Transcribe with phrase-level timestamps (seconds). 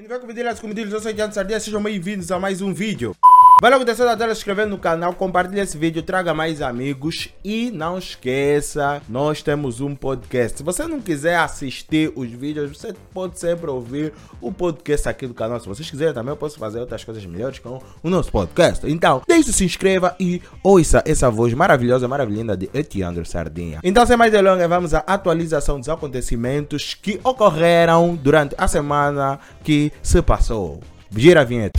[0.00, 3.14] Indivíduo comediantes, comediantes, eu sou Diante Sardinha, sejam bem-vindos a mais um vídeo.
[3.60, 7.70] Vai logo descer tela, se inscrever no canal, compartilhe esse vídeo, traga mais amigos e
[7.70, 10.56] não esqueça, nós temos um podcast.
[10.56, 15.34] Se você não quiser assistir os vídeos, você pode sempre ouvir o podcast aqui do
[15.34, 15.60] canal.
[15.60, 18.90] Se vocês quiserem também, eu posso fazer outras coisas melhores com o nosso podcast.
[18.90, 23.80] Então, deixe se inscreva e ouça essa voz maravilhosa, maravilhosa de Etiandro Sardinha.
[23.84, 29.92] Então, sem mais delongas, vamos à atualização dos acontecimentos que ocorreram durante a semana que
[30.02, 30.80] se passou.
[31.14, 31.78] Gira a vinheta.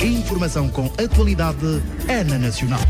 [0.00, 2.80] Informação com atualidade é na Nacional.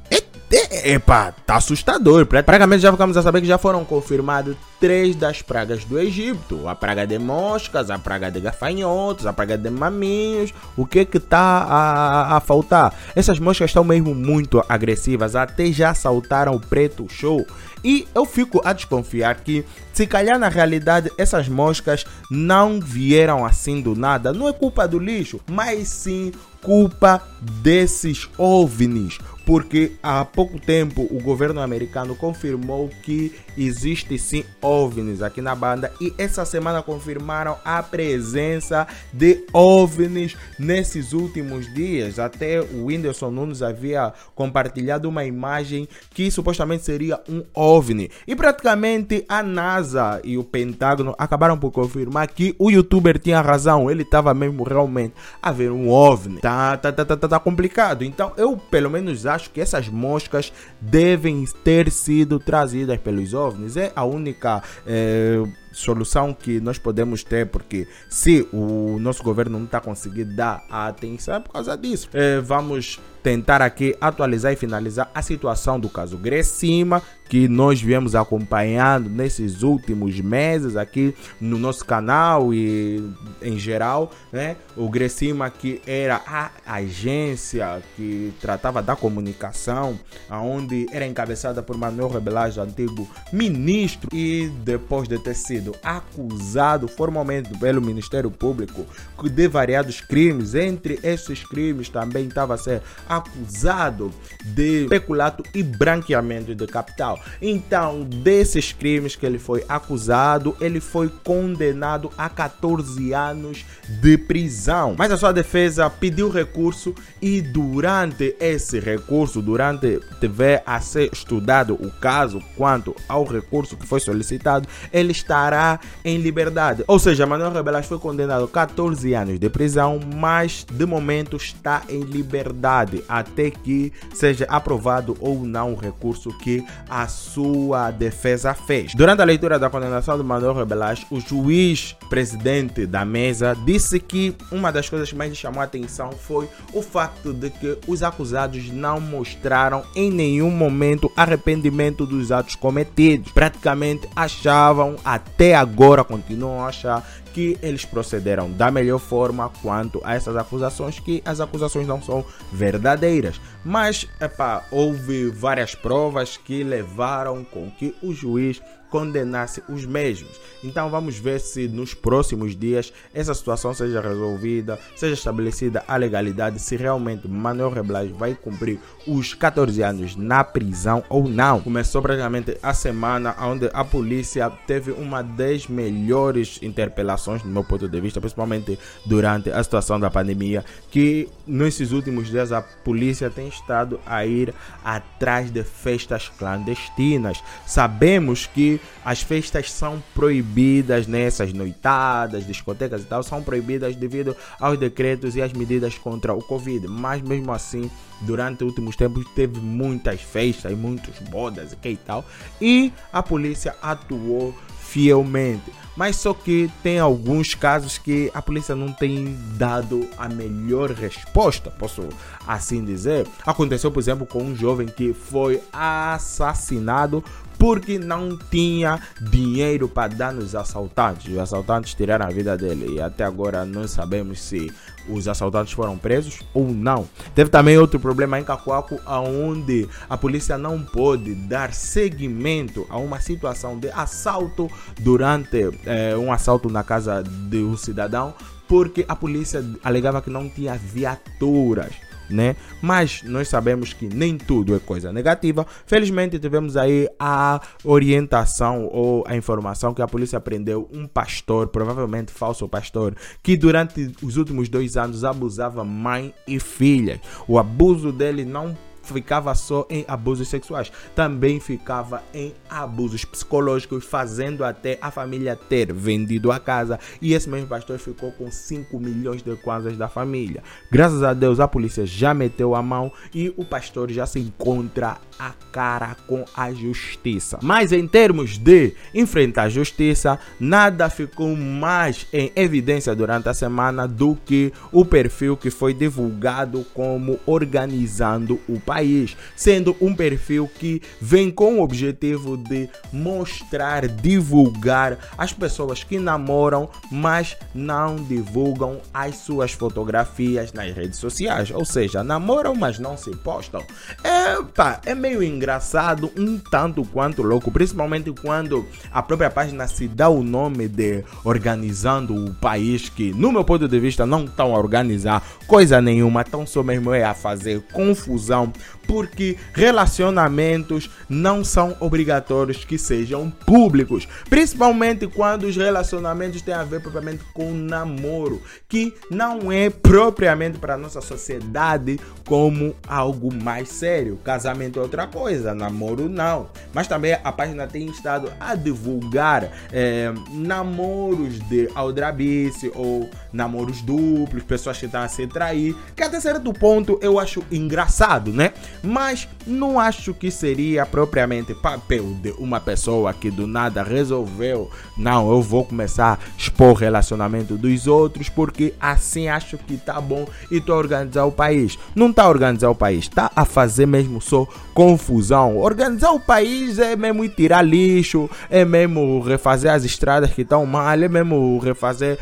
[0.48, 2.24] Epa, tá assustador.
[2.24, 6.74] Praticamente já ficamos a saber que já foram confirmados três das pragas do Egito: a
[6.74, 10.54] praga de moscas, a praga de gafanhotos, a praga de maminhos.
[10.76, 12.94] O que que tá a, a faltar?
[13.16, 17.44] Essas moscas estão mesmo muito agressivas, até já saltaram o preto show.
[17.82, 23.80] E eu fico a desconfiar que, se calhar na realidade, essas moscas não vieram assim
[23.80, 24.32] do nada.
[24.32, 26.32] Não é culpa do lixo, mas sim
[26.62, 35.22] culpa desses ovnis porque há pouco tempo o governo americano confirmou que existe sim OVNIs
[35.22, 42.18] aqui na banda e essa semana confirmaram a presença de OVNIs nesses últimos dias.
[42.18, 48.10] Até o Whindersson Nunes havia compartilhado uma imagem que supostamente seria um OVNI.
[48.26, 53.90] E praticamente a NASA e o Pentágono acabaram por confirmar que o youtuber tinha razão,
[53.90, 56.40] ele estava mesmo realmente a ver um OVNI.
[56.40, 58.04] Tá, tá, tá, tá, tá, tá complicado.
[58.04, 63.45] Então eu pelo menos acho que essas moscas devem ter sido trazidas pelos OVNIs.
[63.76, 64.62] É a única.
[64.86, 65.42] É,
[65.76, 70.88] solução que nós podemos ter, porque se o nosso governo não está conseguindo dar a
[70.88, 72.08] atenção, é por causa disso.
[72.12, 78.14] É, vamos tentar aqui atualizar e finalizar a situação do caso Grecima, que nós viemos
[78.14, 83.02] acompanhando nesses últimos meses aqui no nosso canal e
[83.42, 84.54] em geral, né?
[84.76, 89.98] O Grecima que era a agência que tratava da comunicação,
[90.30, 97.56] aonde era encabeçada por Manuel Rebelage, antigo ministro, e depois de ter sido acusado formalmente
[97.58, 98.86] pelo Ministério Público
[99.22, 104.12] de variados crimes, entre esses crimes também estava a ser acusado
[104.44, 107.18] de peculato e branqueamento de capital.
[107.40, 113.64] Então, desses crimes que ele foi acusado, ele foi condenado a 14 anos
[114.00, 114.94] de prisão.
[114.96, 121.74] Mas a sua defesa pediu recurso e durante esse recurso, durante tiver a ser estudado
[121.74, 125.55] o caso quanto ao recurso que foi solicitado, ele estará
[126.04, 126.84] em liberdade.
[126.86, 131.82] Ou seja, Manuel Rebelas foi condenado a 14 anos de prisão, mas de momento está
[131.88, 138.94] em liberdade até que seja aprovado ou não o recurso que a sua defesa fez.
[138.94, 144.34] Durante a leitura da condenação de Manuel Rebelas, o juiz presidente da mesa disse que
[144.50, 148.70] uma das coisas que mais chamou a atenção foi o facto de que os acusados
[148.70, 153.32] não mostraram em nenhum momento arrependimento dos atos cometidos.
[153.32, 160.14] Praticamente achavam, até agora continuam a achar que eles procederam da melhor forma quanto a
[160.14, 163.40] essas acusações, que as acusações não são verdadeiras.
[163.64, 168.62] Mas, epá, houve várias provas que levaram com que o juiz
[168.96, 170.40] condenasse os mesmos.
[170.64, 176.58] Então vamos ver se nos próximos dias essa situação seja resolvida, seja estabelecida a legalidade,
[176.58, 181.60] se realmente Manuel Reblas vai cumprir os 14 anos na prisão ou não.
[181.60, 187.86] Começou praticamente a semana onde a polícia teve uma das melhores interpelações, do meu ponto
[187.86, 193.48] de vista, principalmente durante a situação da pandemia, que nesses últimos dias a polícia tem
[193.48, 197.42] estado a ir atrás de festas clandestinas.
[197.66, 204.78] Sabemos que as festas são proibidas nessas noitadas, discotecas e tal, são proibidas devido aos
[204.78, 206.86] decretos e às medidas contra o Covid.
[206.88, 207.90] Mas mesmo assim,
[208.20, 212.24] durante os últimos tempos teve muitas festas e muitas bodas e tal,
[212.60, 215.72] e a polícia atuou fielmente.
[215.96, 221.70] Mas só que tem alguns casos que a polícia não tem dado a melhor resposta,
[221.70, 222.08] posso
[222.46, 223.26] assim dizer.
[223.46, 227.24] Aconteceu, por exemplo, com um jovem que foi assassinado
[227.58, 231.32] porque não tinha dinheiro para dar nos assaltantes.
[231.32, 234.72] Os assaltantes tiraram a vida dele e até agora não sabemos se
[235.08, 237.08] os assaltantes foram presos ou não.
[237.34, 243.20] Teve também outro problema em Cacoaco, onde a polícia não pôde dar seguimento a uma
[243.20, 244.70] situação de assalto
[245.00, 248.34] durante é, um assalto na casa de um cidadão,
[248.68, 251.92] porque a polícia alegava que não tinha viaturas
[252.28, 252.56] né?
[252.80, 255.66] Mas nós sabemos que nem tudo é coisa negativa.
[255.86, 262.32] Felizmente tivemos aí a orientação ou a informação que a polícia prendeu um pastor, provavelmente
[262.32, 267.20] falso pastor, que durante os últimos dois anos abusava mãe e filha.
[267.46, 274.64] O abuso dele não ficava só em abusos sexuais, também ficava em abusos psicológicos, fazendo
[274.64, 276.98] até a família ter vendido a casa.
[277.20, 280.62] E esse mesmo pastor ficou com 5 milhões de kwanzas da família.
[280.90, 285.18] Graças a Deus, a polícia já meteu a mão e o pastor já se encontra
[285.38, 287.58] a cara com a justiça.
[287.62, 294.06] Mas em termos de enfrentar a justiça, nada ficou mais em evidência durante a semana
[294.08, 300.70] do que o perfil que foi divulgado como organizando o país país, sendo um perfil
[300.78, 309.02] que vem com o objetivo de mostrar, divulgar as pessoas que namoram, mas não divulgam
[309.12, 313.84] as suas fotografias nas redes sociais, ou seja, namoram, mas não se postam.
[314.24, 320.08] É, pá, é meio engraçado, um tanto quanto louco, principalmente quando a própria página se
[320.08, 324.74] dá o nome de organizando o país, que no meu ponto de vista não estão
[324.74, 328.72] a organizar coisa nenhuma, tão só mesmo é a fazer confusão
[329.06, 337.00] porque relacionamentos não são obrigatórios que sejam públicos, principalmente quando os relacionamentos têm a ver
[337.00, 344.38] propriamente com namoro, que não é propriamente para a nossa sociedade como algo mais sério.
[344.44, 346.68] Casamento é outra coisa, namoro não.
[346.92, 354.62] Mas também a página tem estado a divulgar é, namoros de aldrabice ou namoros duplos,
[354.62, 358.72] pessoas que estão a se trair, que até certo ponto eu acho engraçado, né?
[359.02, 365.50] Mas não acho que seria propriamente papel de uma pessoa que do nada resolveu, não,
[365.50, 370.46] eu vou começar a expor o relacionamento dos outros porque assim acho que tá bom
[370.70, 371.98] e tô a organizar o país.
[372.14, 375.78] Não tá a organizar o país, tá a fazer mesmo só confusão.
[375.78, 380.84] Organizar o país é mesmo ir tirar lixo, é mesmo refazer as estradas que estão
[380.84, 382.38] mal, é mesmo refazer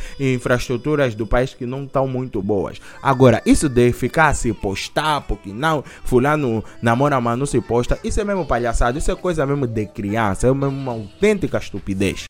[1.05, 2.81] infraestruturas do país que não estão muito boas.
[3.03, 8.21] Agora, isso de ficar se postar, porque não, fulano namora, mas não se posta, isso
[8.21, 12.27] é mesmo palhaçada, isso é coisa mesmo de criança, é mesmo uma autêntica estupidez.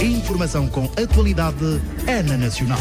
[0.00, 2.78] Informação com atualidade é na Nacional.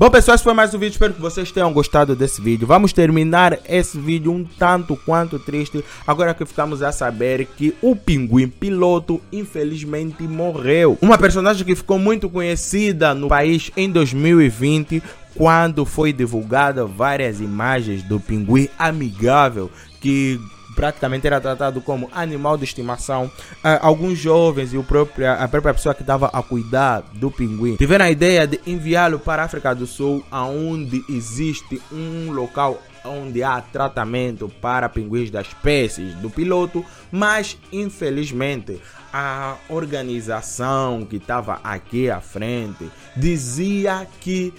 [0.00, 2.66] Bom pessoal, esse foi mais um vídeo, espero que vocês tenham gostado desse vídeo.
[2.66, 7.94] Vamos terminar esse vídeo um tanto quanto triste, agora que ficamos a saber que o
[7.94, 10.96] pinguim piloto infelizmente morreu.
[11.02, 15.02] Uma personagem que ficou muito conhecida no país em 2020,
[15.34, 20.40] quando foi divulgada várias imagens do pinguim amigável que
[20.80, 23.26] praticamente era tratado como animal de estimação.
[23.26, 27.76] Uh, alguns jovens e o próprio, a própria pessoa que estava a cuidar do pinguim
[27.76, 33.42] tiveram a ideia de enviá-lo para a África do Sul, aonde existe um local onde
[33.42, 36.82] há tratamento para pinguins das espécies do piloto,
[37.12, 38.80] mas infelizmente
[39.12, 44.54] a organização que estava aqui à frente dizia que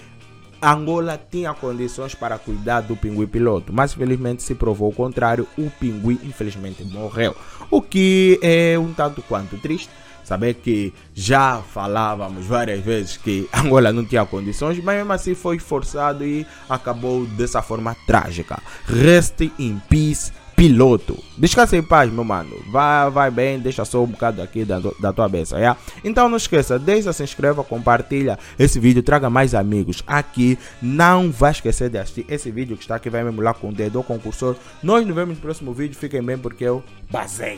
[0.62, 5.68] Angola tinha condições para cuidar do pinguim piloto, mas infelizmente se provou o contrário, o
[5.70, 7.34] pinguim infelizmente morreu.
[7.68, 9.90] O que é um tanto quanto triste,
[10.22, 15.58] saber que já falávamos várias vezes que Angola não tinha condições, mas mesmo assim foi
[15.58, 18.62] forçado e acabou dessa forma trágica.
[18.86, 21.18] Rest in peace piloto.
[21.36, 22.56] Descansa em paz, meu mano.
[22.70, 25.78] Vai, vai bem, deixa só um bocado aqui da, da tua beça, yeah?
[26.04, 30.58] Então não esqueça, deixa, se inscreva, compartilha esse vídeo, traga mais amigos aqui.
[30.80, 33.72] Não vai esquecer de assistir esse vídeo que está aqui, vai me emular com o
[33.72, 34.56] dedo concursor.
[34.82, 37.50] Nós nos vemos no próximo vídeo, fiquem bem porque eu basei.